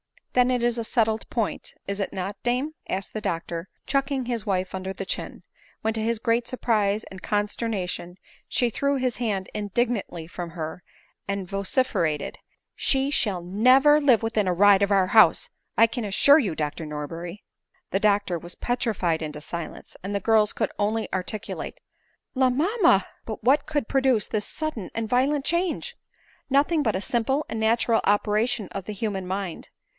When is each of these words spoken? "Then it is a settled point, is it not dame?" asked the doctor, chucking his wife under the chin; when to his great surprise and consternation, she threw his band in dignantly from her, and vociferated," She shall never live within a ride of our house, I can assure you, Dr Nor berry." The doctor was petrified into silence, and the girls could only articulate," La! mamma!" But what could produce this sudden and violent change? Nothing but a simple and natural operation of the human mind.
"Then 0.33 0.49
it 0.49 0.63
is 0.63 0.77
a 0.79 0.83
settled 0.85 1.29
point, 1.29 1.73
is 1.87 1.99
it 1.99 2.13
not 2.13 2.41
dame?" 2.41 2.73
asked 2.89 3.13
the 3.13 3.21
doctor, 3.21 3.67
chucking 3.85 4.25
his 4.25 4.45
wife 4.45 4.73
under 4.73 4.93
the 4.93 5.05
chin; 5.05 5.43
when 5.81 5.93
to 5.93 6.01
his 6.01 6.17
great 6.19 6.47
surprise 6.47 7.03
and 7.11 7.21
consternation, 7.21 8.15
she 8.47 8.69
threw 8.71 8.95
his 8.95 9.19
band 9.19 9.49
in 9.53 9.67
dignantly 9.75 10.27
from 10.27 10.51
her, 10.51 10.81
and 11.27 11.47
vociferated," 11.49 12.39
She 12.87 13.11
shall 13.11 13.43
never 13.43 13.99
live 14.01 14.23
within 14.23 14.47
a 14.47 14.53
ride 14.53 14.81
of 14.81 14.89
our 14.89 15.07
house, 15.07 15.49
I 15.77 15.85
can 15.85 16.05
assure 16.05 16.39
you, 16.39 16.55
Dr 16.55 16.85
Nor 16.85 17.07
berry." 17.07 17.43
The 17.91 17.99
doctor 17.99 18.39
was 18.39 18.55
petrified 18.55 19.21
into 19.21 19.41
silence, 19.41 19.97
and 20.01 20.15
the 20.15 20.21
girls 20.21 20.53
could 20.53 20.71
only 20.79 21.11
articulate," 21.13 21.79
La! 22.35 22.49
mamma!" 22.49 23.05
But 23.27 23.43
what 23.43 23.67
could 23.67 23.89
produce 23.89 24.25
this 24.27 24.45
sudden 24.45 24.89
and 24.95 25.07
violent 25.09 25.43
change? 25.45 25.95
Nothing 26.49 26.81
but 26.81 26.95
a 26.95 27.01
simple 27.01 27.45
and 27.49 27.59
natural 27.59 28.01
operation 28.05 28.67
of 28.69 28.85
the 28.85 28.93
human 28.93 29.27
mind. 29.27 29.67